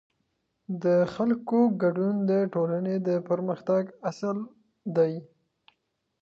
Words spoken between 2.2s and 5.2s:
د ټولنې د پرمختګ اصل دی